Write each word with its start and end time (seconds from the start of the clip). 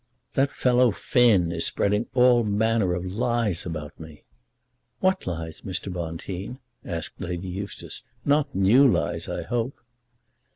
"That 0.33 0.49
fellow 0.49 0.89
Finn 0.89 1.51
is 1.51 1.67
spreading 1.67 2.07
all 2.15 2.43
manner 2.43 2.95
of 2.95 3.13
lies 3.13 3.67
about 3.67 3.99
me." 3.99 4.23
"What 4.99 5.27
lies, 5.27 5.61
Mr. 5.61 5.93
Bonteen?" 5.93 6.57
asked 6.83 7.21
Lady 7.21 7.49
Eustace. 7.49 8.01
"Not 8.25 8.55
new 8.55 8.87
lies, 8.91 9.29
I 9.29 9.43
hope." 9.43 9.79